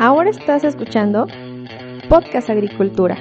Ahora 0.00 0.30
estás 0.30 0.64
escuchando 0.64 1.28
Podcast 2.08 2.50
Agricultura. 2.50 3.16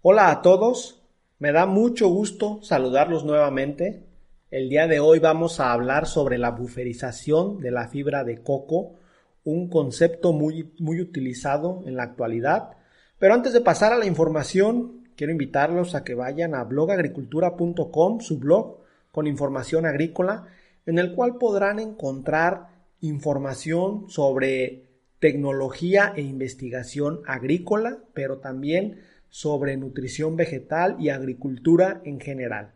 Hola 0.00 0.30
a 0.30 0.40
todos, 0.40 1.02
me 1.40 1.50
da 1.50 1.66
mucho 1.66 2.08
gusto 2.08 2.60
saludarlos 2.62 3.24
nuevamente. 3.24 4.06
El 4.52 4.68
día 4.68 4.86
de 4.86 5.00
hoy 5.00 5.18
vamos 5.18 5.58
a 5.58 5.72
hablar 5.72 6.06
sobre 6.06 6.38
la 6.38 6.52
buferización 6.52 7.58
de 7.58 7.72
la 7.72 7.88
fibra 7.88 8.22
de 8.22 8.42
coco, 8.44 8.94
un 9.42 9.68
concepto 9.68 10.32
muy, 10.32 10.72
muy 10.78 11.00
utilizado 11.00 11.82
en 11.84 11.96
la 11.96 12.04
actualidad. 12.04 12.76
Pero 13.18 13.34
antes 13.34 13.52
de 13.52 13.60
pasar 13.60 13.92
a 13.92 13.98
la 13.98 14.06
información, 14.06 14.97
quiero 15.18 15.32
invitarlos 15.32 15.96
a 15.96 16.04
que 16.04 16.14
vayan 16.14 16.54
a 16.54 16.62
blogagricultura.com, 16.62 18.20
su 18.20 18.38
blog 18.38 18.78
con 19.10 19.26
información 19.26 19.84
agrícola, 19.84 20.46
en 20.86 21.00
el 21.00 21.12
cual 21.12 21.38
podrán 21.38 21.80
encontrar 21.80 22.68
información 23.00 24.08
sobre 24.08 24.84
tecnología 25.18 26.12
e 26.14 26.22
investigación 26.22 27.20
agrícola, 27.26 27.98
pero 28.14 28.38
también 28.38 29.00
sobre 29.28 29.76
nutrición 29.76 30.36
vegetal 30.36 30.94
y 31.00 31.08
agricultura 31.08 32.00
en 32.04 32.20
general. 32.20 32.74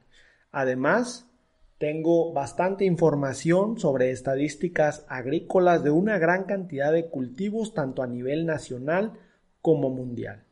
Además, 0.50 1.28
tengo 1.78 2.32
bastante 2.32 2.84
información 2.84 3.78
sobre 3.78 4.10
estadísticas 4.10 5.06
agrícolas 5.08 5.84
de 5.84 5.90
una 5.90 6.18
gran 6.18 6.42
cantidad 6.42 6.92
de 6.92 7.08
cultivos 7.08 7.72
tanto 7.72 8.02
a 8.02 8.08
nivel 8.08 8.46
nacional 8.46 9.12
como 9.60 9.90
mundial. 9.90 10.42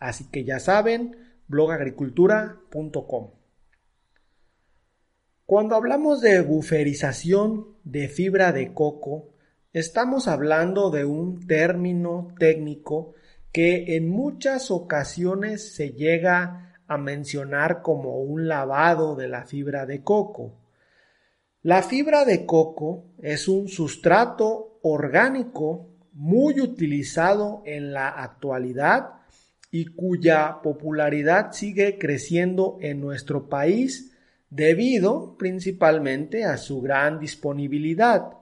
Así 0.00 0.28
que 0.30 0.44
ya 0.44 0.58
saben, 0.58 1.25
blogagricultura.com. 1.48 3.30
Cuando 5.44 5.76
hablamos 5.76 6.20
de 6.20 6.40
buferización 6.40 7.76
de 7.84 8.08
fibra 8.08 8.52
de 8.52 8.74
coco, 8.74 9.28
estamos 9.72 10.26
hablando 10.26 10.90
de 10.90 11.04
un 11.04 11.46
término 11.46 12.34
técnico 12.38 13.14
que 13.52 13.96
en 13.96 14.08
muchas 14.08 14.70
ocasiones 14.70 15.74
se 15.74 15.92
llega 15.92 16.74
a 16.88 16.98
mencionar 16.98 17.80
como 17.82 18.20
un 18.20 18.48
lavado 18.48 19.14
de 19.14 19.28
la 19.28 19.44
fibra 19.44 19.86
de 19.86 20.02
coco. 20.02 20.58
La 21.62 21.82
fibra 21.82 22.24
de 22.24 22.44
coco 22.44 23.14
es 23.18 23.48
un 23.48 23.68
sustrato 23.68 24.78
orgánico 24.82 25.90
muy 26.12 26.60
utilizado 26.60 27.62
en 27.66 27.92
la 27.92 28.08
actualidad 28.08 29.20
y 29.70 29.86
cuya 29.86 30.60
popularidad 30.62 31.52
sigue 31.52 31.98
creciendo 31.98 32.78
en 32.80 33.00
nuestro 33.00 33.48
país 33.48 34.12
debido 34.50 35.36
principalmente 35.36 36.44
a 36.44 36.56
su 36.56 36.80
gran 36.80 37.18
disponibilidad. 37.18 38.32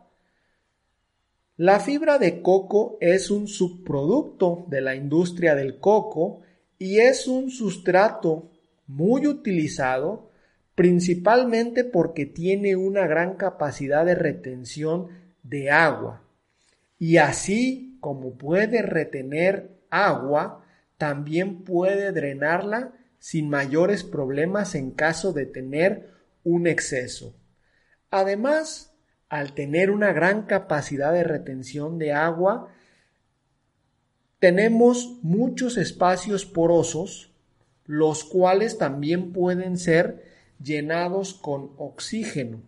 La 1.56 1.80
fibra 1.80 2.18
de 2.18 2.42
coco 2.42 2.98
es 3.00 3.30
un 3.30 3.46
subproducto 3.46 4.66
de 4.68 4.80
la 4.80 4.94
industria 4.94 5.54
del 5.54 5.78
coco 5.78 6.40
y 6.78 6.98
es 6.98 7.28
un 7.28 7.50
sustrato 7.50 8.50
muy 8.86 9.26
utilizado 9.26 10.30
principalmente 10.74 11.84
porque 11.84 12.26
tiene 12.26 12.74
una 12.74 13.06
gran 13.06 13.36
capacidad 13.36 14.04
de 14.04 14.16
retención 14.16 15.08
de 15.42 15.70
agua 15.70 16.24
y 16.98 17.18
así 17.18 17.98
como 18.00 18.34
puede 18.34 18.82
retener 18.82 19.70
agua, 19.90 20.63
también 20.98 21.64
puede 21.64 22.12
drenarla 22.12 22.92
sin 23.18 23.48
mayores 23.48 24.04
problemas 24.04 24.74
en 24.74 24.90
caso 24.90 25.32
de 25.32 25.46
tener 25.46 26.10
un 26.44 26.66
exceso. 26.66 27.34
Además, 28.10 28.94
al 29.28 29.54
tener 29.54 29.90
una 29.90 30.12
gran 30.12 30.42
capacidad 30.42 31.12
de 31.12 31.24
retención 31.24 31.98
de 31.98 32.12
agua, 32.12 32.68
tenemos 34.38 35.18
muchos 35.22 35.78
espacios 35.78 36.44
porosos, 36.44 37.32
los 37.86 38.24
cuales 38.24 38.78
también 38.78 39.32
pueden 39.32 39.78
ser 39.78 40.24
llenados 40.62 41.34
con 41.34 41.72
oxígeno. 41.78 42.62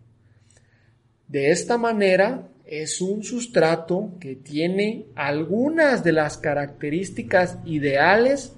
De 1.27 1.51
esta 1.51 1.77
manera, 1.77 2.49
es 2.67 3.01
un 3.01 3.23
sustrato 3.23 4.11
que 4.19 4.35
tiene 4.35 5.07
algunas 5.15 6.03
de 6.03 6.11
las 6.11 6.37
características 6.37 7.57
ideales 7.65 8.53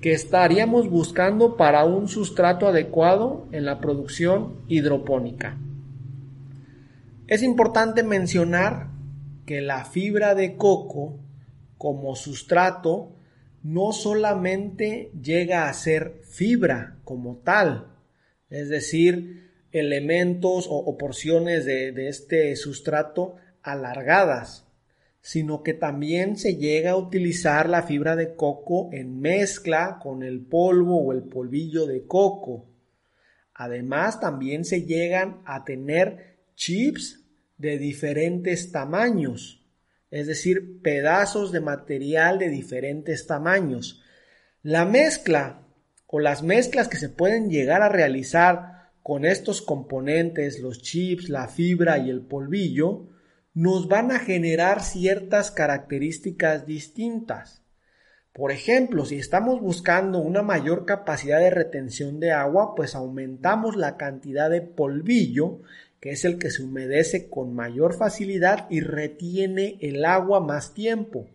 que 0.00 0.12
estaríamos 0.12 0.90
buscando 0.90 1.56
para 1.56 1.84
un 1.84 2.08
sustrato 2.08 2.66
adecuado 2.66 3.48
en 3.52 3.64
la 3.64 3.80
producción 3.80 4.60
hidropónica. 4.68 5.56
Es 7.26 7.42
importante 7.42 8.02
mencionar 8.02 8.88
que 9.46 9.60
la 9.60 9.84
fibra 9.84 10.34
de 10.34 10.56
coco 10.56 11.20
como 11.78 12.16
sustrato 12.16 13.16
no 13.62 13.92
solamente 13.92 15.10
llega 15.20 15.68
a 15.68 15.72
ser 15.72 16.20
fibra 16.24 16.98
como 17.04 17.36
tal, 17.38 17.86
es 18.50 18.68
decir, 18.68 19.44
elementos 19.72 20.66
o, 20.68 20.96
porciones 20.96 21.64
de, 21.64 22.08
este 22.08 22.54
sustrato 22.56 23.36
alargadas, 23.64 24.66
sino 25.20 25.62
que 25.62 25.72
también 25.72 26.36
se 26.36 26.56
llega 26.56 26.92
a 26.92 26.96
utilizar 26.96 27.68
la 27.68 27.82
fibra 27.82 28.14
de 28.14 28.36
coco 28.36 28.90
en 28.92 29.20
mezcla 29.20 29.98
con 30.00 30.22
el 30.22 30.40
polvo 30.40 31.02
o 31.02 31.12
el 31.12 31.22
polvillo 31.22 31.86
de 31.86 32.06
coco. 32.06 32.66
Además, 33.54 34.20
también 34.20 34.64
se 34.64 34.82
llegan 34.82 35.40
a 35.46 35.64
tener 35.64 36.36
chips 36.54 37.24
de 37.56 37.78
diferentes 37.78 38.70
tamaños, 38.70 39.64
es 40.10 40.26
decir, 40.26 40.82
pedazos 40.82 41.52
de 41.52 41.60
material 41.60 42.38
de 42.38 42.50
diferentes 42.50 43.26
tamaños. 43.26 44.02
La 44.62 44.84
mezcla 44.84 45.62
o 46.06 46.20
las 46.20 46.42
mezclas 46.42 46.88
que 46.88 46.98
se 46.98 47.08
pueden 47.08 47.48
llegar 47.48 47.80
a 47.82 47.88
realizar 47.88 48.90
con 49.02 49.24
estos 49.24 49.62
componentes, 49.62 50.60
los 50.60 50.82
chips, 50.82 51.28
la 51.28 51.48
fibra 51.48 51.98
y 51.98 52.10
el 52.10 52.20
polvillo, 52.20 53.08
nos 53.54 53.86
van 53.86 54.10
a 54.10 54.18
generar 54.18 54.82
ciertas 54.82 55.52
características 55.52 56.66
distintas. 56.66 57.62
Por 58.32 58.50
ejemplo, 58.50 59.04
si 59.04 59.16
estamos 59.16 59.60
buscando 59.60 60.18
una 60.18 60.42
mayor 60.42 60.84
capacidad 60.84 61.38
de 61.38 61.50
retención 61.50 62.18
de 62.18 62.32
agua, 62.32 62.74
pues 62.74 62.96
aumentamos 62.96 63.76
la 63.76 63.96
cantidad 63.96 64.50
de 64.50 64.60
polvillo, 64.60 65.60
que 66.00 66.10
es 66.10 66.24
el 66.24 66.38
que 66.38 66.50
se 66.50 66.64
humedece 66.64 67.30
con 67.30 67.54
mayor 67.54 67.94
facilidad 67.94 68.66
y 68.70 68.80
retiene 68.80 69.78
el 69.80 70.04
agua 70.04 70.40
más 70.40 70.74
tiempo. 70.74 71.28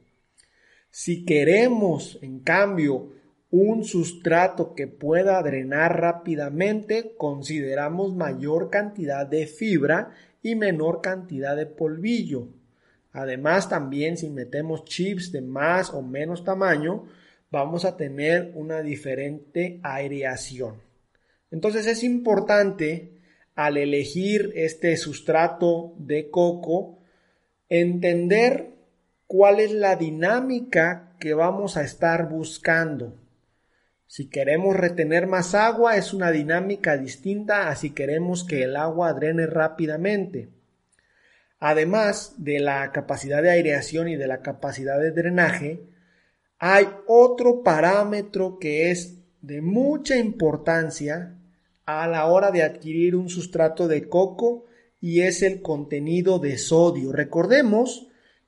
Si 0.91 1.24
queremos, 1.24 2.19
en 2.22 2.40
cambio, 2.41 3.13
un 3.50 3.85
sustrato 3.85 4.75
que 4.75 4.88
pueda 4.88 5.41
drenar 5.41 6.02
rápidamente, 6.02 7.13
consideramos 7.18 8.13
mayor 8.13 8.69
cantidad 8.69 9.25
de 9.25 9.47
fibra 9.47 10.12
y 10.41 10.55
menor 10.55 11.01
cantidad 11.01 11.55
de 11.55 11.66
polvillo. 11.66 12.47
Además, 13.11 13.69
también 13.69 14.17
si 14.17 14.29
metemos 14.29 14.85
chips 14.85 15.31
de 15.31 15.41
más 15.41 15.94
o 15.94 16.01
menos 16.01 16.44
tamaño, 16.44 17.05
vamos 17.51 17.85
a 17.85 17.97
tener 17.97 18.51
una 18.55 18.81
diferente 18.81 19.79
aireación. 19.83 20.75
Entonces 21.51 21.88
es 21.88 22.03
importante 22.03 23.19
al 23.55 23.78
elegir 23.78 24.51
este 24.55 24.95
sustrato 24.95 25.94
de 25.97 26.29
coco 26.29 26.99
entender 27.67 28.73
cuál 29.28 29.59
es 29.59 29.72
la 29.72 29.95
dinámica 29.95 31.16
que 31.19 31.33
vamos 31.33 31.78
a 31.78 31.83
estar 31.83 32.29
buscando. 32.29 33.13
Si 34.09 34.28
queremos 34.28 34.75
retener 34.75 35.28
más 35.28 35.53
agua 35.53 35.96
es 35.96 36.16
una 36.16 36.32
dinámica 36.32 36.97
distinta 36.97 37.70
a 37.70 37.76
si 37.76 37.91
queremos 37.91 38.44
que 38.44 38.64
el 38.64 38.76
agua 38.76 39.14
drene 39.14 39.46
rápidamente. 39.46 40.50
Además 41.59 42.34
de 42.40 42.59
la 42.59 42.91
capacidad 42.91 43.44
de 43.44 43.52
aireación 43.52 44.08
y 44.08 44.16
de 44.16 44.26
la 44.26 44.41
capacidad 44.41 45.00
de 45.00 45.11
drenaje, 45.11 45.84
hay 46.58 46.88
otro 47.06 47.61
parámetro 47.61 48.58
que 48.58 48.90
es 48.90 49.20
de 49.41 49.61
mucha 49.61 50.17
importancia 50.17 51.38
a 51.85 52.08
la 52.08 52.26
hora 52.26 52.50
de 52.50 52.64
adquirir 52.64 53.16
un 53.16 53.29
sustrato 53.29 53.88
de 53.88 54.09
coco 54.09 54.66
y 55.00 55.22
es 55.22 55.44
el 55.44 55.62
contenido 55.62 56.40
de 56.40 56.58
sodio. 56.58 57.12
Recordemos 57.12 58.08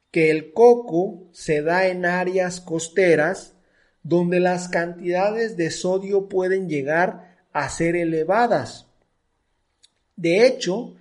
que 0.09 0.31
el 0.31 0.53
coco 0.53 1.29
se 1.33 1.61
da 1.61 1.85
en 1.85 2.07
áreas 2.07 2.61
costeras 2.61 3.60
donde 4.03 4.39
las 4.39 4.67
cantidades 4.67 5.57
de 5.57 5.71
sodio 5.71 6.27
pueden 6.27 6.67
llegar 6.67 7.35
a 7.53 7.69
ser 7.69 7.95
elevadas. 7.95 8.87
De 10.15 10.45
hecho, 10.45 10.95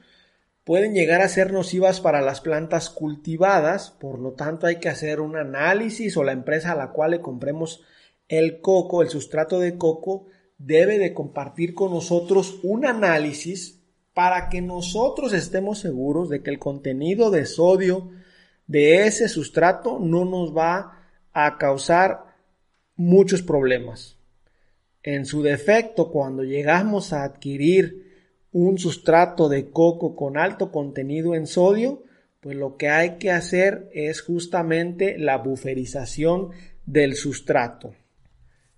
pueden 0.64 0.94
llegar 0.94 1.22
a 1.22 1.28
ser 1.28 1.52
nocivas 1.52 2.00
para 2.00 2.20
las 2.20 2.40
plantas 2.40 2.90
cultivadas, 2.90 3.90
por 3.90 4.18
lo 4.18 4.32
tanto 4.32 4.66
hay 4.66 4.76
que 4.76 4.88
hacer 4.88 5.20
un 5.20 5.36
análisis 5.36 6.16
o 6.16 6.24
la 6.24 6.32
empresa 6.32 6.72
a 6.72 6.76
la 6.76 6.90
cual 6.90 7.12
le 7.12 7.20
compremos 7.20 7.82
el 8.28 8.60
coco, 8.60 9.02
el 9.02 9.08
sustrato 9.08 9.58
de 9.58 9.76
coco, 9.76 10.26
debe 10.58 10.98
de 10.98 11.14
compartir 11.14 11.74
con 11.74 11.92
nosotros 11.92 12.60
un 12.62 12.86
análisis 12.86 13.80
para 14.14 14.48
que 14.48 14.60
nosotros 14.60 15.32
estemos 15.32 15.78
seguros 15.78 16.28
de 16.28 16.42
que 16.42 16.50
el 16.50 16.58
contenido 16.58 17.30
de 17.30 17.46
sodio 17.46 18.10
de 18.66 19.06
ese 19.06 19.28
sustrato 19.28 19.98
no 19.98 20.24
nos 20.24 20.56
va 20.56 20.98
a 21.32 21.58
causar 21.58 22.29
muchos 23.00 23.40
problemas. 23.40 24.18
En 25.02 25.24
su 25.24 25.42
defecto, 25.42 26.10
cuando 26.10 26.44
llegamos 26.44 27.14
a 27.14 27.24
adquirir 27.24 28.44
un 28.52 28.76
sustrato 28.78 29.48
de 29.48 29.70
coco 29.70 30.14
con 30.14 30.36
alto 30.36 30.70
contenido 30.70 31.34
en 31.34 31.46
sodio, 31.46 32.02
pues 32.40 32.56
lo 32.56 32.76
que 32.76 32.90
hay 32.90 33.16
que 33.16 33.30
hacer 33.30 33.88
es 33.94 34.20
justamente 34.20 35.16
la 35.18 35.38
buferización 35.38 36.50
del 36.84 37.14
sustrato, 37.14 37.94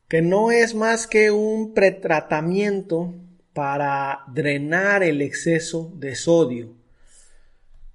que 0.06 0.22
no 0.22 0.52
es 0.52 0.76
más 0.76 1.08
que 1.08 1.32
un 1.32 1.74
pretratamiento 1.74 3.14
para 3.52 4.20
drenar 4.32 5.02
el 5.02 5.20
exceso 5.20 5.92
de 5.96 6.14
sodio. 6.14 6.76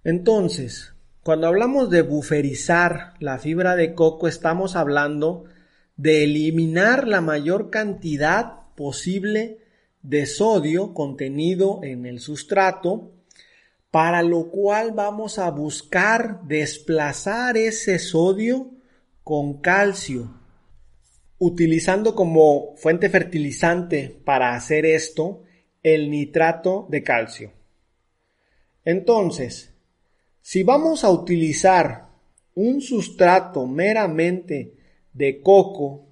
Entonces, 0.04 0.94
cuando 1.24 1.48
hablamos 1.48 1.90
de 1.90 2.02
buferizar 2.02 3.14
la 3.20 3.40
fibra 3.40 3.78
de 3.78 3.94
coco, 3.94 4.28
estamos 4.28 4.76
hablando 4.76 5.46
de 5.98 6.24
eliminar 6.24 7.08
la 7.08 7.22
mayor 7.22 7.70
cantidad 7.70 8.74
posible 8.76 9.58
de 10.04 10.26
sodio 10.26 10.94
contenido 10.94 11.82
en 11.84 12.06
el 12.06 12.20
sustrato, 12.20 13.12
para 13.92 14.22
lo 14.22 14.50
cual 14.50 14.92
vamos 14.92 15.40
a 15.40 15.50
buscar 15.50 16.44
desplazar 16.44 17.58
ese 17.58 18.00
sodio 18.00 18.72
con 19.24 19.60
calcio, 19.60 20.34
utilizando 21.40 22.16
como 22.16 22.76
fuente 22.78 23.10
fertilizante 23.10 24.22
para 24.24 24.56
hacer 24.56 24.86
esto 24.86 25.44
el 25.84 26.12
nitrato 26.12 26.88
de 26.90 27.04
calcio. 27.04 27.52
Entonces, 28.86 29.74
si 30.42 30.64
vamos 30.64 31.04
a 31.04 31.10
utilizar 31.10 32.08
un 32.56 32.82
sustrato 32.82 33.68
meramente 33.68 34.77
de 35.18 35.42
coco 35.42 36.06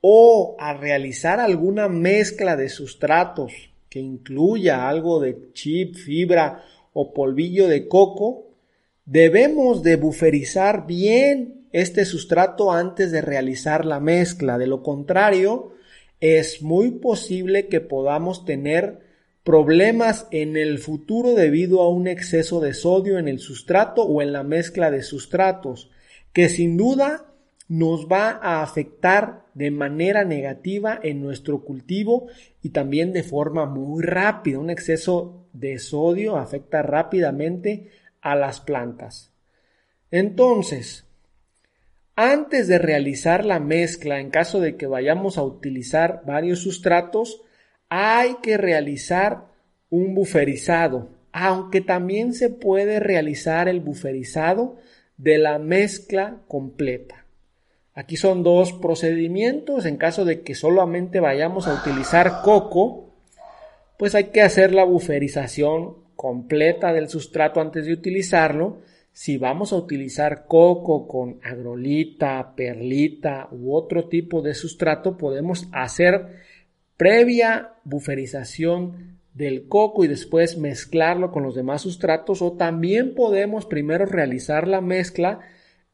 o 0.00 0.56
a 0.58 0.74
realizar 0.74 1.40
alguna 1.40 1.88
mezcla 1.88 2.56
de 2.56 2.68
sustratos 2.68 3.52
que 3.88 4.00
incluya 4.00 4.88
algo 4.88 5.20
de 5.20 5.52
chip, 5.52 5.96
fibra 5.96 6.62
o 6.92 7.12
polvillo 7.12 7.68
de 7.68 7.88
coco, 7.88 8.46
debemos 9.06 9.82
de 9.82 9.96
buferizar 9.96 10.86
bien 10.86 11.66
este 11.72 12.04
sustrato 12.04 12.72
antes 12.72 13.10
de 13.12 13.22
realizar 13.22 13.84
la 13.84 14.00
mezcla. 14.00 14.58
De 14.58 14.66
lo 14.66 14.82
contrario, 14.82 15.72
es 16.20 16.62
muy 16.62 16.92
posible 16.92 17.68
que 17.68 17.80
podamos 17.80 18.44
tener 18.44 19.00
problemas 19.42 20.26
en 20.30 20.56
el 20.56 20.78
futuro 20.78 21.34
debido 21.34 21.80
a 21.80 21.88
un 21.88 22.06
exceso 22.06 22.60
de 22.60 22.74
sodio 22.74 23.18
en 23.18 23.28
el 23.28 23.38
sustrato 23.38 24.02
o 24.02 24.20
en 24.20 24.32
la 24.32 24.42
mezcla 24.42 24.90
de 24.90 25.02
sustratos, 25.02 25.90
que 26.34 26.50
sin 26.50 26.76
duda 26.76 27.27
nos 27.68 28.06
va 28.06 28.30
a 28.42 28.62
afectar 28.62 29.44
de 29.54 29.70
manera 29.70 30.24
negativa 30.24 30.98
en 31.02 31.20
nuestro 31.20 31.62
cultivo 31.62 32.28
y 32.62 32.70
también 32.70 33.12
de 33.12 33.22
forma 33.22 33.66
muy 33.66 34.02
rápida. 34.02 34.58
Un 34.58 34.70
exceso 34.70 35.46
de 35.52 35.78
sodio 35.78 36.36
afecta 36.36 36.82
rápidamente 36.82 37.90
a 38.20 38.34
las 38.34 38.60
plantas. 38.60 39.32
Entonces, 40.10 41.04
antes 42.16 42.66
de 42.66 42.78
realizar 42.78 43.44
la 43.44 43.60
mezcla, 43.60 44.18
en 44.18 44.30
caso 44.30 44.60
de 44.60 44.76
que 44.76 44.86
vayamos 44.86 45.38
a 45.38 45.42
utilizar 45.42 46.22
varios 46.26 46.60
sustratos, 46.60 47.42
hay 47.90 48.36
que 48.42 48.56
realizar 48.56 49.46
un 49.90 50.14
buferizado, 50.14 51.10
aunque 51.32 51.80
también 51.80 52.32
se 52.34 52.50
puede 52.50 52.98
realizar 52.98 53.68
el 53.68 53.80
buferizado 53.80 54.76
de 55.16 55.38
la 55.38 55.58
mezcla 55.58 56.38
completa. 56.48 57.27
Aquí 57.98 58.16
son 58.16 58.44
dos 58.44 58.72
procedimientos. 58.74 59.84
En 59.84 59.96
caso 59.96 60.24
de 60.24 60.42
que 60.42 60.54
solamente 60.54 61.18
vayamos 61.18 61.66
a 61.66 61.74
utilizar 61.74 62.42
coco, 62.44 63.10
pues 63.96 64.14
hay 64.14 64.26
que 64.26 64.40
hacer 64.40 64.72
la 64.72 64.84
buferización 64.84 65.96
completa 66.14 66.92
del 66.92 67.08
sustrato 67.08 67.60
antes 67.60 67.86
de 67.86 67.92
utilizarlo. 67.92 68.78
Si 69.10 69.36
vamos 69.36 69.72
a 69.72 69.76
utilizar 69.78 70.46
coco 70.46 71.08
con 71.08 71.40
agrolita, 71.42 72.54
perlita 72.54 73.48
u 73.50 73.74
otro 73.74 74.08
tipo 74.08 74.42
de 74.42 74.54
sustrato, 74.54 75.16
podemos 75.16 75.66
hacer 75.72 76.36
previa 76.96 77.72
buferización 77.82 79.18
del 79.34 79.66
coco 79.66 80.04
y 80.04 80.06
después 80.06 80.56
mezclarlo 80.56 81.32
con 81.32 81.42
los 81.42 81.56
demás 81.56 81.82
sustratos 81.82 82.42
o 82.42 82.52
también 82.52 83.16
podemos 83.16 83.66
primero 83.66 84.06
realizar 84.06 84.68
la 84.68 84.80
mezcla 84.80 85.40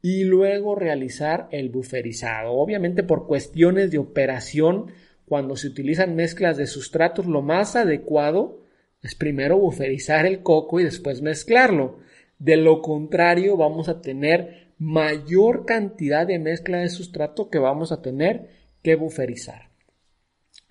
y 0.05 0.25
luego 0.25 0.75
realizar 0.75 1.49
el 1.51 1.71
buferizado. 1.71 2.53
Obviamente 2.53 3.03
por 3.03 3.27
cuestiones 3.27 3.91
de 3.91 3.97
operación, 3.97 4.89
cuando 5.25 5.57
se 5.57 5.67
utilizan 5.67 6.15
mezclas 6.15 6.59
de 6.59 6.67
sustratos, 6.67 7.25
lo 7.25 7.41
más 7.41 7.75
adecuado 7.75 8.61
es 9.03 9.15
primero 9.15 9.57
buferizar 9.57 10.27
el 10.27 10.43
coco 10.43 10.79
y 10.79 10.85
después 10.85 11.23
mezclarlo. 11.23 12.01
De 12.39 12.59
lo 12.59 12.83
contrario, 12.83 13.57
vamos 13.57 13.89
a 13.89 14.03
tener 14.03 14.75
mayor 14.77 15.65
cantidad 15.65 16.27
de 16.27 16.39
mezcla 16.39 16.81
de 16.81 16.91
sustrato 16.91 17.49
que 17.49 17.59
vamos 17.59 17.91
a 17.91 18.03
tener 18.03 18.51
que 18.83 18.97
buferizar. 18.97 19.71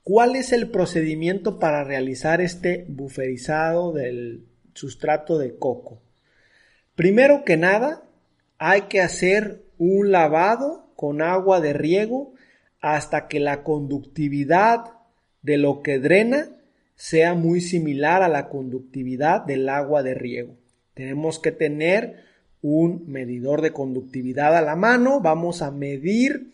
¿Cuál 0.04 0.36
es 0.36 0.54
el 0.54 0.70
procedimiento 0.70 1.58
para 1.58 1.84
realizar 1.84 2.40
este 2.40 2.86
buferizado 2.88 3.94
del 3.94 4.46
sustrato 4.76 5.40
de 5.40 5.58
coco? 5.58 6.04
Primero 6.94 7.44
que 7.44 7.58
nada, 7.58 8.04
hay 8.66 8.84
que 8.84 9.02
hacer 9.02 9.66
un 9.78 10.14
lavado 10.14 10.88
con 10.96 11.22
agua 11.22 11.60
de 11.60 11.74
riego 11.74 12.34
hasta 12.80 13.28
que 13.28 13.42
la 13.42 13.62
conductividad 13.62 14.86
de 15.42 15.58
lo 15.58 15.82
que 15.82 16.00
drena 16.00 16.48
sea 16.96 17.34
muy 17.34 17.60
similar 17.60 18.24
a 18.24 18.30
la 18.30 18.48
conductividad 18.48 19.42
del 19.42 19.68
agua 19.68 20.02
de 20.02 20.14
riego. 20.14 20.56
Tenemos 20.94 21.40
que 21.40 21.52
tener 21.52 22.24
un 22.62 23.04
medidor 23.06 23.62
de 23.62 23.74
conductividad 23.74 24.56
a 24.56 24.62
la 24.62 24.78
mano. 24.78 25.20
Vamos 25.20 25.62
a 25.62 25.70
medir 25.70 26.54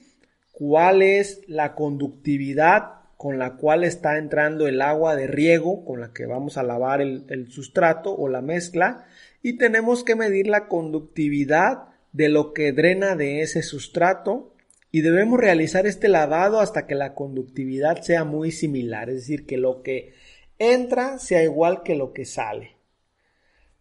cuál 0.52 1.04
es 1.04 1.42
la 1.48 1.76
conductividad 1.76 3.02
con 3.18 3.38
la 3.38 3.56
cual 3.56 3.84
está 3.84 4.18
entrando 4.18 4.68
el 4.68 4.82
agua 4.82 5.16
de 5.16 5.28
riego 5.28 5.86
con 5.86 6.02
la 6.02 6.12
que 6.12 6.26
vamos 6.26 6.58
a 6.58 6.64
lavar 6.64 7.02
el, 7.02 7.26
el 7.30 7.52
sustrato 7.52 8.16
o 8.16 8.30
la 8.30 8.42
mezcla 8.42 9.06
y 9.44 9.58
tenemos 9.60 10.04
que 10.04 10.16
medir 10.16 10.48
la 10.48 10.68
conductividad 10.68 11.90
de 12.12 12.30
lo 12.30 12.54
que 12.54 12.72
drena 12.72 13.16
de 13.16 13.42
ese 13.42 13.62
sustrato 13.64 14.54
y 14.92 15.02
debemos 15.02 15.40
realizar 15.40 15.86
este 15.86 16.08
lavado 16.08 16.60
hasta 16.60 16.88
que 16.88 16.96
la 16.96 17.14
conductividad 17.14 18.02
sea 18.02 18.24
muy 18.24 18.52
similar, 18.52 19.10
es 19.10 19.18
decir, 19.18 19.46
que 19.46 19.58
lo 19.58 19.84
que 19.84 20.14
entra 20.58 21.20
sea 21.20 21.44
igual 21.44 21.84
que 21.84 21.96
lo 21.96 22.12
que 22.14 22.26
sale. 22.26 22.76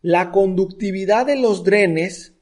La 0.02 0.30
conductividad 0.30 1.26
de 1.26 1.36
los 1.36 1.64
drenes 1.64 2.34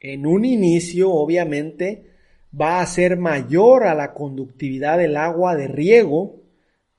en 0.00 0.26
un 0.26 0.44
inicio 0.44 1.12
obviamente 1.12 2.10
va 2.58 2.80
a 2.80 2.86
ser 2.86 3.16
mayor 3.16 3.84
a 3.84 3.94
la 3.94 4.12
conductividad 4.12 4.98
del 4.98 5.16
agua 5.16 5.56
de 5.56 5.68
riego 5.68 6.42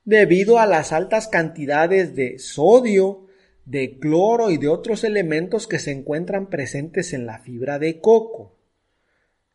debido 0.04 0.58
a 0.58 0.66
las 0.66 0.92
altas 0.92 1.28
cantidades 1.28 2.16
de 2.16 2.38
sodio, 2.38 3.23
de 3.66 3.98
cloro 3.98 4.50
y 4.50 4.58
de 4.58 4.68
otros 4.68 5.04
elementos 5.04 5.66
que 5.66 5.78
se 5.78 5.92
encuentran 5.92 6.50
presentes 6.50 7.12
en 7.12 7.26
la 7.26 7.38
fibra 7.38 7.78
de 7.78 8.00
coco. 8.00 8.58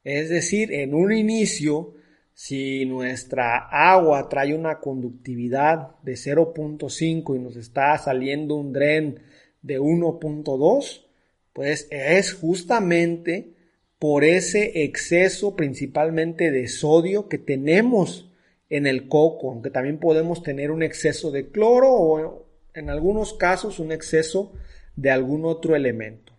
Es 0.04 0.30
decir, 0.30 0.74
en 0.74 0.94
un 0.94 1.12
inicio, 1.12 1.94
si 2.34 2.86
nuestra 2.86 3.58
agua 3.58 4.30
trae 4.30 4.56
una 4.56 4.80
conductividad 4.80 5.96
de 6.04 6.14
0.5 6.14 7.36
y 7.36 7.40
nos 7.40 7.56
está 7.56 7.98
saliendo 7.98 8.56
un 8.56 8.74
dren 8.74 9.20
de 9.62 9.80
1.2, 9.80 11.06
pues 11.54 11.88
es 11.92 12.34
justamente 12.34 13.54
por 14.00 14.24
ese 14.24 14.84
exceso 14.84 15.56
principalmente 15.56 16.52
de 16.52 16.68
sodio 16.70 17.28
que 17.28 17.38
tenemos 17.38 18.32
en 18.70 18.88
el 18.88 19.10
coco, 19.10 19.52
aunque 19.52 19.70
también 19.70 20.00
podemos 20.00 20.42
tener 20.42 20.72
un 20.72 20.84
exceso 20.84 21.32
de 21.32 21.50
cloro 21.50 21.92
o 21.92 22.49
en 22.74 22.90
algunos 22.90 23.34
casos 23.34 23.80
un 23.80 23.92
exceso 23.92 24.54
de 24.96 25.12
algún 25.12 25.46
otro 25.46 25.76
elemento. 25.76 26.34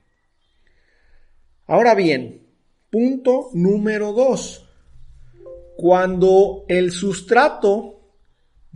Ahora 1.67 1.95
bien, 1.95 2.47
punto 2.91 3.51
número 3.53 4.13
2. 4.13 4.69
Cuando 5.77 6.65
el 6.69 6.91
sustrato 6.91 8.01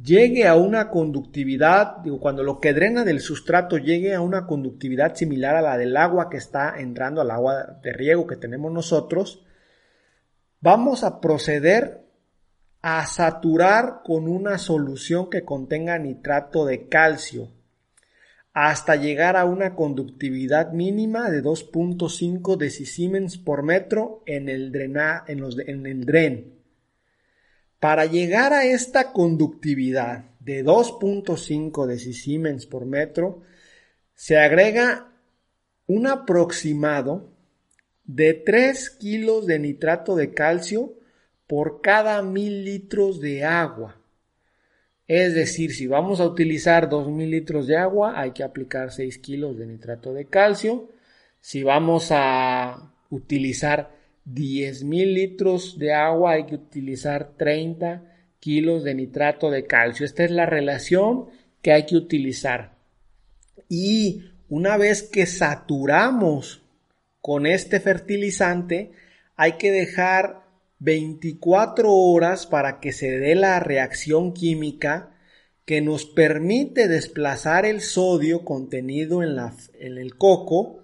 llegue 0.00 0.46
a 0.46 0.56
una 0.56 0.90
conductividad, 0.90 1.98
digo, 1.98 2.18
cuando 2.18 2.42
lo 2.42 2.60
que 2.60 2.72
drena 2.72 3.04
del 3.04 3.20
sustrato 3.20 3.78
llegue 3.78 4.14
a 4.14 4.20
una 4.20 4.46
conductividad 4.46 5.14
similar 5.14 5.56
a 5.56 5.62
la 5.62 5.76
del 5.76 5.96
agua 5.96 6.30
que 6.30 6.38
está 6.38 6.78
entrando 6.78 7.20
al 7.20 7.30
agua 7.30 7.78
de 7.82 7.92
riego 7.92 8.26
que 8.26 8.36
tenemos 8.36 8.72
nosotros, 8.72 9.44
vamos 10.60 11.04
a 11.04 11.20
proceder 11.20 12.03
a 12.86 13.06
saturar 13.06 14.02
con 14.04 14.28
una 14.28 14.58
solución 14.58 15.30
que 15.30 15.42
contenga 15.42 15.98
nitrato 15.98 16.66
de 16.66 16.86
calcio 16.86 17.48
hasta 18.52 18.96
llegar 18.96 19.38
a 19.38 19.46
una 19.46 19.74
conductividad 19.74 20.70
mínima 20.72 21.30
de 21.30 21.42
2.5 21.42 22.58
decisiemens 22.58 23.38
por 23.38 23.62
metro 23.62 24.22
en 24.26 24.50
el, 24.50 24.70
en 24.76 25.86
el 25.86 26.04
dren. 26.04 26.58
Para 27.80 28.04
llegar 28.04 28.52
a 28.52 28.66
esta 28.66 29.12
conductividad 29.12 30.26
de 30.40 30.62
2.5 30.62 31.86
decisiemens 31.86 32.66
por 32.66 32.84
metro, 32.84 33.40
se 34.12 34.36
agrega 34.36 35.10
un 35.86 36.06
aproximado 36.06 37.32
de 38.04 38.34
3 38.34 38.90
kilos 38.90 39.46
de 39.46 39.58
nitrato 39.58 40.16
de 40.16 40.34
calcio 40.34 40.98
por 41.54 41.82
cada 41.82 42.20
mil 42.20 42.64
litros 42.64 43.20
de 43.20 43.44
agua. 43.44 43.96
Es 45.06 45.34
decir, 45.34 45.72
si 45.72 45.86
vamos 45.86 46.18
a 46.18 46.26
utilizar 46.26 46.90
2.000 46.90 47.30
litros 47.30 47.68
de 47.68 47.76
agua, 47.76 48.18
hay 48.18 48.32
que 48.32 48.42
aplicar 48.42 48.90
6 48.90 49.18
kilos 49.18 49.56
de 49.56 49.68
nitrato 49.68 50.12
de 50.12 50.24
calcio. 50.24 50.90
Si 51.40 51.62
vamos 51.62 52.08
a 52.10 52.92
utilizar 53.08 53.92
10.000 54.26 55.14
litros 55.14 55.78
de 55.78 55.94
agua, 55.94 56.32
hay 56.32 56.46
que 56.46 56.56
utilizar 56.56 57.36
30 57.36 58.02
kilos 58.40 58.82
de 58.82 58.96
nitrato 58.96 59.52
de 59.52 59.64
calcio. 59.64 60.04
Esta 60.04 60.24
es 60.24 60.32
la 60.32 60.46
relación 60.46 61.26
que 61.62 61.70
hay 61.70 61.86
que 61.86 61.94
utilizar. 61.94 62.74
Y 63.68 64.24
una 64.48 64.76
vez 64.76 65.04
que 65.04 65.26
saturamos 65.26 66.64
con 67.20 67.46
este 67.46 67.78
fertilizante, 67.78 68.90
hay 69.36 69.52
que 69.52 69.70
dejar 69.70 70.43
24 70.84 71.90
horas 71.90 72.46
para 72.46 72.78
que 72.78 72.92
se 72.92 73.18
dé 73.18 73.34
la 73.34 73.58
reacción 73.58 74.34
química 74.34 75.16
que 75.64 75.80
nos 75.80 76.04
permite 76.04 76.88
desplazar 76.88 77.64
el 77.64 77.80
sodio 77.80 78.44
contenido 78.44 79.22
en, 79.22 79.38
el 79.98 80.14
coco 80.16 80.82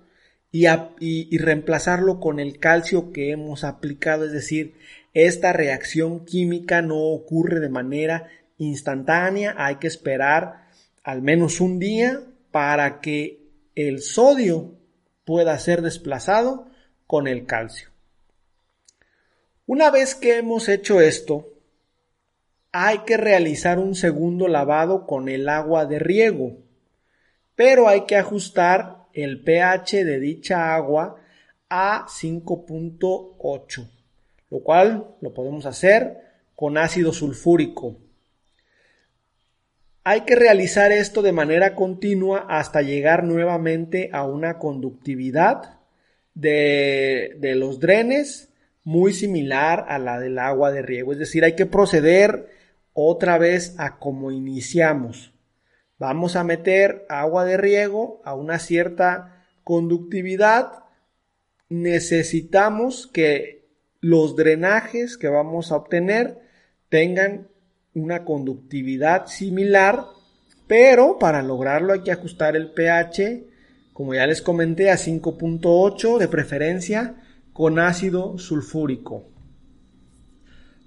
y, 0.51 1.37
reemplazarlo 1.37 2.19
con 2.19 2.41
el 2.41 2.59
calcio 2.59 3.13
que 3.13 3.31
hemos 3.31 3.63
aplicado. 3.63 4.25
Es 4.25 4.33
decir, 4.33 4.75
esta 5.13 5.53
reacción 5.53 6.25
química 6.25 6.81
no 6.81 6.97
ocurre 6.97 7.61
de 7.61 7.69
manera 7.69 8.29
instantánea, 8.57 9.55
hay 9.59 9.77
que 9.77 9.87
esperar 9.87 10.67
al 11.05 11.21
menos 11.21 11.61
un 11.61 11.79
día 11.79 12.23
para 12.51 13.01
que 13.01 13.51
el 13.75 14.01
sodio 14.01 14.79
pueda 15.27 15.59
ser 15.59 15.83
desplazado 15.83 16.69
con 17.07 17.29
el 17.29 17.45
calcio. 17.45 17.90
Una 19.73 19.93
vez 19.93 20.17
que 20.17 20.37
hemos 20.37 20.69
hecho 20.69 21.01
esto, 21.01 21.49
hay 22.73 23.05
que 23.07 23.17
realizar 23.17 23.79
un 23.79 23.95
segundo 23.95 24.49
lavado 24.49 25.07
con 25.07 25.29
el 25.29 25.49
agua 25.49 25.87
de 25.87 26.01
riego, 26.01 26.57
pero 27.55 27.87
hay 27.87 28.01
que 28.01 28.17
ajustar 28.17 29.05
el 29.13 29.45
pH 29.45 30.05
de 30.05 30.19
dicha 30.19 30.75
agua 30.75 31.21
a 31.69 32.05
5.8, 32.09 33.89
lo 34.51 34.59
cual 34.59 35.15
lo 35.21 35.33
podemos 35.33 35.67
hacer 35.67 36.17
con 36.57 36.77
ácido 36.77 37.13
sulfúrico. 37.13 37.97
Hay 40.03 40.23
que 40.23 40.35
realizar 40.35 40.91
esto 40.91 41.23
de 41.23 41.31
manera 41.31 41.77
continua 41.77 42.45
hasta 42.49 42.83
llegar 42.83 43.23
nuevamente 43.23 44.11
a 44.13 44.25
una 44.27 44.59
conductividad 44.59 45.79
de, 46.35 47.39
los 47.55 47.79
drenes 47.79 48.50
muy 48.85 49.13
similar 49.13 49.87
a 49.89 49.99
la 49.99 50.19
del 50.19 50.39
agua 50.39 50.73
de 50.73 50.83
riego. 50.83 51.13
Es 51.13 51.19
decir, 51.19 51.45
hay 51.45 51.55
que 51.55 51.67
proceder 51.67 52.49
otra 52.93 53.39
vez 53.39 53.75
a 53.79 53.99
como 53.99 54.31
iniciamos. 54.31 55.33
Vamos 55.99 56.37
a 56.37 56.45
meter 56.45 57.05
agua 57.09 57.45
de 57.45 57.57
riego 57.57 58.23
a 58.25 58.35
una 58.35 58.59
cierta 58.59 59.45
conductividad. 59.65 60.85
Necesitamos 61.69 63.07
que 63.07 63.69
los 64.01 64.35
drenajes 64.35 65.19
que 65.19 65.29
vamos 65.29 65.71
a 65.71 65.77
obtener 65.77 66.39
tengan 66.89 67.49
una 67.95 68.25
conductividad 68.25 69.27
similar, 69.27 70.05
pero 70.67 71.19
para 71.19 71.43
lograrlo 71.43 71.93
hay 71.93 72.01
que 72.01 72.13
ajustar 72.13 72.57
el 72.57 72.73
pH, 72.73 73.45
como 73.93 74.15
ya 74.15 74.27
les 74.27 74.41
comenté, 74.41 74.91
a 74.91 74.95
5.8 74.95 76.19
de 76.19 76.29
preferencia 76.29 77.17
con 77.61 77.79
ácido 77.79 78.39
sulfúrico. 78.39 79.29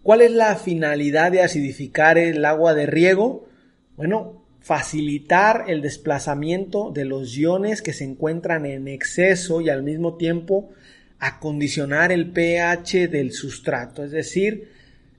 ¿Cuál 0.02 0.22
es 0.22 0.32
la 0.32 0.56
finalidad 0.56 1.32
de 1.32 1.44
acidificar 1.44 2.18
el 2.18 2.44
agua 2.46 2.74
de 2.74 2.88
riego? 2.88 3.48
Bueno, 3.96 4.44
facilitar 4.60 5.66
el 5.68 5.84
desplazamiento 5.84 6.90
de 6.90 7.06
los 7.06 7.38
iones 7.38 7.84
que 7.84 7.94
se 7.94 8.06
encuentran 8.06 8.66
en 8.66 8.88
exceso 8.88 9.62
y 9.62 9.70
al 9.70 9.84
mismo 9.84 10.18
tiempo 10.18 10.72
acondicionar 11.20 12.12
el 12.12 12.32
pH 12.32 13.08
del 13.08 13.34
sustrato, 13.34 14.04
es 14.04 14.10
decir, 14.10 14.72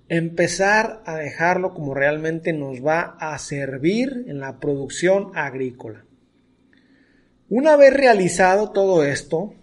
empezar 0.08 1.04
a 1.06 1.14
dejarlo 1.18 1.72
como 1.72 1.94
realmente 1.94 2.52
nos 2.52 2.84
va 2.84 3.16
a 3.20 3.38
servir 3.38 4.24
en 4.26 4.40
la 4.40 4.58
producción 4.58 5.30
agrícola. 5.36 6.04
Una 7.48 7.76
vez 7.76 7.94
realizado 7.94 8.72
todo 8.72 9.04
esto, 9.04 9.54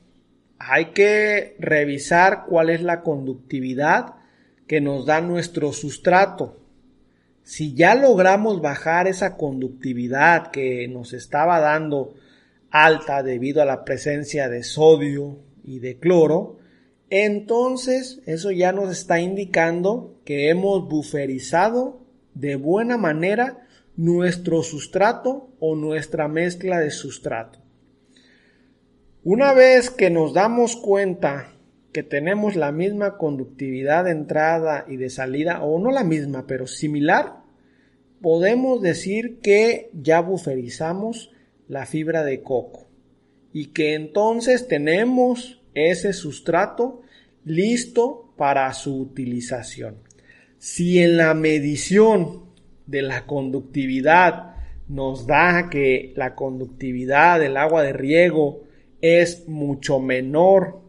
hay 0.68 0.92
que 0.92 1.56
revisar 1.60 2.46
cuál 2.48 2.70
es 2.70 2.82
la 2.82 3.02
conductividad 3.02 4.16
que 4.68 4.80
nos 4.80 5.06
da 5.06 5.22
nuestro 5.22 5.74
sustrato. 5.74 6.58
Si 7.44 7.74
ya 7.74 7.96
logramos 7.96 8.62
bajar 8.62 9.08
esa 9.08 9.38
conductividad 9.38 10.52
que 10.52 10.88
nos 10.88 11.14
estaba 11.14 11.60
dando 11.60 12.14
alta 12.70 13.24
debido 13.24 13.62
a 13.62 13.66
la 13.66 13.84
presencia 13.84 14.50
de 14.50 14.64
sodio 14.64 15.40
y 15.64 15.80
de 15.80 15.98
cloro, 15.98 16.60
entonces 17.10 18.22
eso 18.26 18.52
ya 18.52 18.72
nos 18.72 18.92
está 18.92 19.20
indicando 19.20 20.20
que 20.26 20.50
hemos 20.50 20.88
buferizado 20.88 22.00
de 22.36 22.56
buena 22.56 22.98
manera 22.98 23.66
nuestro 23.98 24.64
sustrato 24.64 25.50
o 25.60 25.76
nuestra 25.76 26.28
mezcla 26.28 26.80
de 26.80 26.92
sustrato. 26.92 27.61
Una 29.24 29.54
vez 29.54 29.92
que 29.92 30.10
nos 30.10 30.34
damos 30.34 30.76
cuenta 30.76 31.54
que 31.94 32.02
tenemos 32.02 32.56
la 32.56 32.72
misma 32.72 33.18
conductividad 33.18 34.06
de 34.06 34.12
entrada 34.12 34.86
y 34.88 34.96
de 34.96 35.12
salida, 35.12 35.62
o 35.62 35.78
no 35.78 35.92
la 35.92 36.04
misma, 36.04 36.48
pero 36.48 36.66
similar, 36.66 37.44
podemos 38.20 38.82
decir 38.82 39.38
que 39.40 39.92
ya 39.94 40.22
buferizamos 40.22 41.32
la 41.68 41.86
fibra 41.86 42.24
de 42.24 42.42
coco 42.42 42.88
y 43.54 43.68
que 43.68 43.94
entonces 43.94 44.68
tenemos 44.68 45.62
ese 45.76 46.14
sustrato 46.14 47.04
listo 47.46 48.34
para 48.38 48.74
su 48.74 49.00
utilización. 49.00 49.98
Si 50.58 50.98
en 50.98 51.18
la 51.18 51.36
medición 51.36 52.46
de 52.88 53.04
la 53.04 53.28
conductividad 53.28 54.56
nos 54.88 55.28
da 55.28 55.70
que 55.70 56.12
la 56.16 56.34
conductividad 56.34 57.40
del 57.40 57.58
agua 57.58 57.84
de 57.84 57.94
riego 57.94 58.71
es 59.02 59.48
mucho 59.48 60.00
menor 60.00 60.82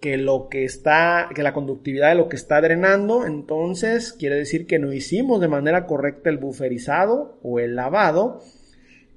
que 0.00 0.16
lo 0.16 0.48
que 0.48 0.64
está, 0.64 1.28
que 1.34 1.42
la 1.42 1.52
conductividad 1.52 2.10
de 2.10 2.14
lo 2.14 2.28
que 2.28 2.36
está 2.36 2.60
drenando, 2.60 3.26
entonces 3.26 4.12
quiere 4.12 4.36
decir 4.36 4.66
que 4.66 4.78
no 4.78 4.92
hicimos 4.92 5.40
de 5.40 5.48
manera 5.48 5.86
correcta 5.86 6.30
el 6.30 6.38
buferizado 6.38 7.38
o 7.42 7.58
el 7.58 7.74
lavado 7.74 8.40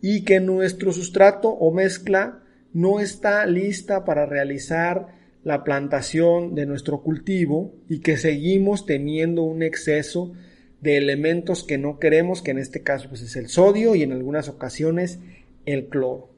y 0.02 0.24
que 0.24 0.40
nuestro 0.40 0.92
sustrato 0.92 1.50
o 1.50 1.72
mezcla 1.72 2.40
no 2.74 3.00
está 3.00 3.46
lista 3.46 4.06
para 4.06 4.26
realizar 4.26 5.20
la 5.44 5.64
plantación 5.64 6.56
de 6.56 6.66
nuestro 6.66 7.02
cultivo 7.02 7.74
y 7.88 8.00
que 8.00 8.18
seguimos 8.18 8.86
teniendo 8.86 9.44
un 9.44 9.62
exceso 9.62 10.34
de 10.82 10.98
elementos 10.98 11.64
que 11.64 11.78
no 11.78 12.00
queremos, 12.00 12.42
que 12.42 12.52
en 12.52 12.58
este 12.58 12.82
caso 12.82 13.08
pues 13.10 13.22
es 13.22 13.36
el 13.36 13.50
sodio 13.50 13.94
y 13.94 14.02
en 14.02 14.14
algunas 14.14 14.50
ocasiones 14.50 15.20
el 15.66 15.88
cloro 15.90 16.31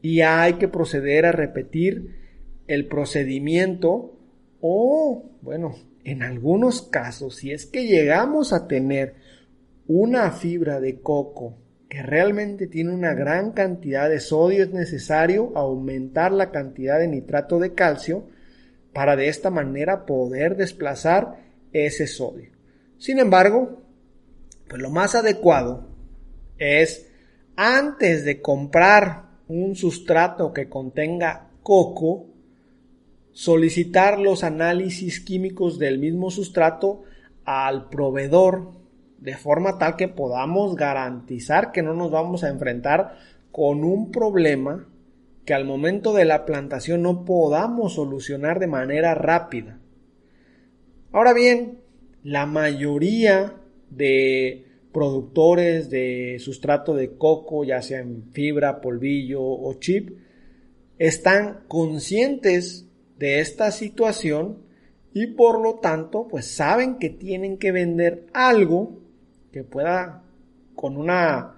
y 0.00 0.20
hay 0.20 0.54
que 0.54 0.68
proceder 0.68 1.26
a 1.26 1.32
repetir 1.32 2.16
el 2.66 2.86
procedimiento 2.86 4.18
o, 4.60 5.30
bueno, 5.42 5.74
en 6.04 6.22
algunos 6.22 6.82
casos, 6.82 7.36
si 7.36 7.52
es 7.52 7.66
que 7.66 7.86
llegamos 7.86 8.52
a 8.52 8.66
tener 8.66 9.14
una 9.86 10.30
fibra 10.32 10.80
de 10.80 11.00
coco 11.00 11.56
que 11.88 12.02
realmente 12.02 12.66
tiene 12.66 12.92
una 12.92 13.14
gran 13.14 13.52
cantidad 13.52 14.10
de 14.10 14.20
sodio, 14.20 14.64
es 14.64 14.72
necesario 14.72 15.52
aumentar 15.56 16.32
la 16.32 16.50
cantidad 16.50 16.98
de 16.98 17.08
nitrato 17.08 17.58
de 17.58 17.72
calcio 17.72 18.26
para 18.92 19.16
de 19.16 19.28
esta 19.28 19.50
manera 19.50 20.04
poder 20.04 20.56
desplazar 20.56 21.38
ese 21.72 22.06
sodio. 22.06 22.50
Sin 22.98 23.18
embargo, 23.18 23.82
pues 24.68 24.82
lo 24.82 24.90
más 24.90 25.14
adecuado 25.14 25.88
es 26.58 27.08
antes 27.56 28.24
de 28.24 28.42
comprar 28.42 29.27
un 29.48 29.74
sustrato 29.74 30.52
que 30.52 30.68
contenga 30.68 31.48
coco, 31.62 32.26
solicitar 33.32 34.18
los 34.18 34.44
análisis 34.44 35.20
químicos 35.20 35.78
del 35.78 35.98
mismo 35.98 36.30
sustrato 36.30 37.02
al 37.44 37.88
proveedor 37.88 38.72
de 39.18 39.36
forma 39.36 39.78
tal 39.78 39.96
que 39.96 40.08
podamos 40.08 40.76
garantizar 40.76 41.72
que 41.72 41.82
no 41.82 41.94
nos 41.94 42.10
vamos 42.10 42.44
a 42.44 42.48
enfrentar 42.48 43.16
con 43.50 43.84
un 43.84 44.12
problema 44.12 44.86
que 45.44 45.54
al 45.54 45.64
momento 45.64 46.12
de 46.12 46.24
la 46.24 46.44
plantación 46.44 47.02
no 47.02 47.24
podamos 47.24 47.94
solucionar 47.94 48.58
de 48.60 48.66
manera 48.66 49.14
rápida. 49.14 49.78
Ahora 51.10 51.32
bien, 51.32 51.78
la 52.22 52.44
mayoría 52.44 53.54
de 53.90 54.67
productores 54.92 55.90
de 55.90 56.38
sustrato 56.40 56.94
de 56.94 57.16
coco, 57.16 57.64
ya 57.64 57.82
sea 57.82 58.00
en 58.00 58.30
fibra, 58.32 58.80
polvillo 58.80 59.42
o 59.42 59.74
chip, 59.74 60.18
están 60.98 61.60
conscientes 61.68 62.86
de 63.18 63.40
esta 63.40 63.70
situación 63.70 64.58
y 65.12 65.28
por 65.28 65.60
lo 65.60 65.76
tanto 65.76 66.28
pues 66.28 66.46
saben 66.46 66.98
que 66.98 67.10
tienen 67.10 67.58
que 67.58 67.72
vender 67.72 68.26
algo 68.32 68.98
que 69.52 69.64
pueda 69.64 70.22
con 70.74 70.96
una 70.96 71.54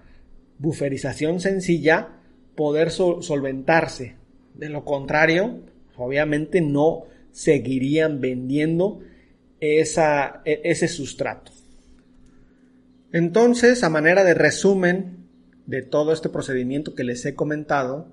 buferización 0.59 1.41
sencilla 1.41 2.21
poder 2.55 2.91
solventarse. 2.91 4.17
De 4.55 4.69
lo 4.69 4.85
contrario, 4.85 5.61
obviamente 5.97 6.61
no 6.61 7.05
seguirían 7.33 8.21
vendiendo 8.21 9.01
e, 9.61 9.81
ese 9.81 10.89
sustrato. 10.89 11.53
Entonces, 13.13 13.83
a 13.83 13.91
manera 13.91 14.25
de 14.25 14.35
resumen 14.35 15.27
de 15.67 15.83
todo 15.83 16.13
este 16.13 16.29
procedimiento 16.29 16.95
que 16.95 17.05
les 17.05 17.25
he 17.27 17.35
comentado, 17.35 18.13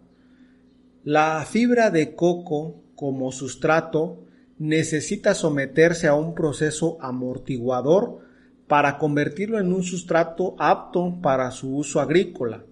la 1.04 1.46
fibra 1.50 1.92
de 1.92 2.16
coco 2.16 2.84
como 2.96 3.32
sustrato 3.32 4.26
necesita 4.58 5.34
someterse 5.34 6.08
a 6.08 6.16
un 6.16 6.34
proceso 6.34 6.98
amortiguador 7.00 8.22
para 8.68 8.98
convertirlo 8.98 9.60
en 9.60 9.72
un 9.72 9.84
sustrato 9.84 10.56
apto 10.60 11.20
para 11.22 11.52
su 11.52 11.76
uso 11.76 12.02
agrícola. 12.02 12.66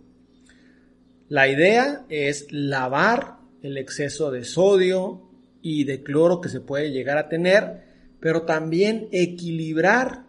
La 1.29 1.47
idea 1.47 2.05
es 2.09 2.47
lavar 2.51 3.37
el 3.61 3.77
exceso 3.77 4.31
de 4.31 4.43
sodio 4.43 5.29
y 5.61 5.85
de 5.85 6.03
cloro 6.03 6.41
que 6.41 6.49
se 6.49 6.59
puede 6.59 6.91
llegar 6.91 7.17
a 7.17 7.29
tener, 7.29 7.83
pero 8.19 8.43
también 8.43 9.07
equilibrar 9.11 10.24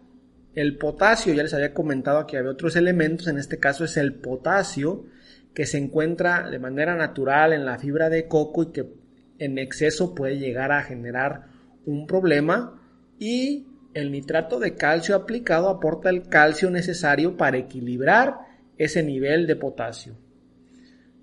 el 0.57 0.77
potasio. 0.77 1.33
Ya 1.33 1.43
les 1.43 1.53
había 1.53 1.73
comentado 1.73 2.25
que 2.25 2.37
había 2.37 2.51
otros 2.51 2.75
elementos, 2.75 3.27
en 3.27 3.37
este 3.37 3.59
caso 3.59 3.85
es 3.85 3.95
el 3.95 4.15
potasio, 4.15 5.05
que 5.53 5.67
se 5.67 5.77
encuentra 5.77 6.49
de 6.49 6.57
manera 6.57 6.95
natural 6.95 7.53
en 7.53 7.63
la 7.63 7.77
fibra 7.77 8.09
de 8.09 8.27
coco 8.27 8.63
y 8.63 8.71
que 8.71 8.93
en 9.37 9.59
exceso 9.59 10.15
puede 10.15 10.39
llegar 10.39 10.71
a 10.71 10.81
generar 10.81 11.45
un 11.85 12.07
problema 12.07 12.81
y 13.19 13.67
el 13.93 14.11
nitrato 14.11 14.59
de 14.59 14.75
calcio 14.75 15.15
aplicado 15.15 15.69
aporta 15.69 16.09
el 16.09 16.27
calcio 16.27 16.71
necesario 16.71 17.37
para 17.37 17.57
equilibrar 17.57 18.37
ese 18.77 19.03
nivel 19.03 19.45
de 19.45 19.55
potasio. 19.55 20.15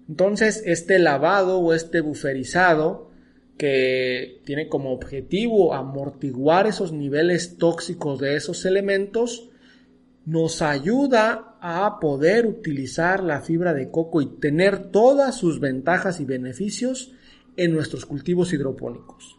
Entonces, 0.08 0.62
este 0.64 0.98
lavado 1.00 1.58
o 1.58 1.74
este 1.74 2.00
buferizado 2.00 3.10
que 3.56 4.40
tiene 4.44 4.68
como 4.68 4.92
objetivo 4.92 5.74
amortiguar 5.74 6.66
esos 6.66 6.92
niveles 6.92 7.56
tóxicos 7.56 8.18
de 8.18 8.36
esos 8.36 8.64
elementos, 8.64 9.50
nos 10.26 10.62
ayuda 10.62 11.56
a 11.60 11.98
poder 12.00 12.46
utilizar 12.46 13.22
la 13.22 13.40
fibra 13.40 13.74
de 13.74 13.90
coco 13.90 14.22
y 14.22 14.26
tener 14.26 14.90
todas 14.90 15.36
sus 15.36 15.60
ventajas 15.60 16.20
y 16.20 16.24
beneficios 16.24 17.12
en 17.56 17.72
nuestros 17.72 18.06
cultivos 18.06 18.52
hidropónicos. 18.52 19.38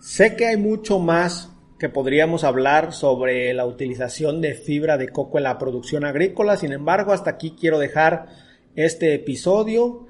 Sé 0.00 0.36
que 0.36 0.46
hay 0.46 0.56
mucho 0.56 0.98
más 0.98 1.52
que 1.78 1.88
podríamos 1.88 2.44
hablar 2.44 2.92
sobre 2.92 3.52
la 3.52 3.66
utilización 3.66 4.40
de 4.40 4.54
fibra 4.54 4.96
de 4.96 5.10
coco 5.10 5.38
en 5.38 5.44
la 5.44 5.58
producción 5.58 6.04
agrícola, 6.04 6.56
sin 6.56 6.72
embargo, 6.72 7.12
hasta 7.12 7.30
aquí 7.30 7.54
quiero 7.58 7.78
dejar 7.78 8.28
este 8.76 9.14
episodio 9.14 10.05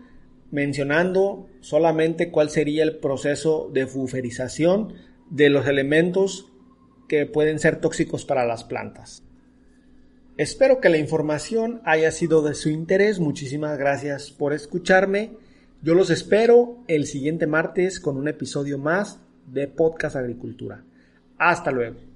mencionando 0.50 1.48
solamente 1.61 2.30
cuál 2.30 2.50
sería 2.50 2.82
el 2.82 2.98
proceso 2.98 3.70
de 3.72 3.85
buferización 3.85 4.94
de 5.30 5.50
los 5.50 5.66
elementos 5.66 6.52
que 7.09 7.26
pueden 7.26 7.59
ser 7.59 7.80
tóxicos 7.80 8.24
para 8.24 8.44
las 8.44 8.64
plantas. 8.64 9.22
Espero 10.37 10.80
que 10.80 10.90
la 10.90 10.98
información 10.98 11.80
haya 11.85 12.11
sido 12.11 12.42
de 12.42 12.54
su 12.54 12.68
interés. 12.68 13.20
Muchísimas 13.20 13.78
gracias 13.78 14.30
por 14.30 14.52
escucharme. 14.52 15.32
Yo 15.82 15.94
los 15.94 16.11
espero 16.11 16.78
el 16.88 17.06
siguiente 17.06 17.46
martes 17.46 18.00
con 18.00 18.16
un 18.16 18.28
episodio 18.28 18.76
más 18.76 19.18
de 19.46 19.66
Podcast 19.66 20.16
Agricultura. 20.16 20.85
Hasta 21.38 21.70
luego. 21.70 22.15